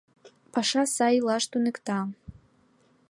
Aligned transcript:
Паша 0.53 0.83
сай 0.95 1.13
илаш 1.19 1.43
туныкта! 1.51 1.99